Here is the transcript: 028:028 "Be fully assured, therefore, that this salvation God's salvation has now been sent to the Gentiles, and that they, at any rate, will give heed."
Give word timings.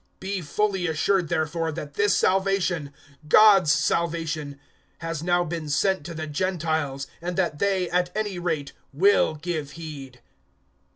028:028 0.19 0.19
"Be 0.19 0.41
fully 0.41 0.87
assured, 0.87 1.27
therefore, 1.29 1.71
that 1.71 1.93
this 1.93 2.17
salvation 2.17 2.91
God's 3.29 3.71
salvation 3.71 4.59
has 4.97 5.21
now 5.21 5.43
been 5.43 5.69
sent 5.69 6.03
to 6.07 6.15
the 6.15 6.25
Gentiles, 6.25 7.05
and 7.21 7.37
that 7.37 7.59
they, 7.59 7.87
at 7.91 8.09
any 8.17 8.39
rate, 8.39 8.73
will 8.91 9.35
give 9.35 9.73
heed." 9.73 10.19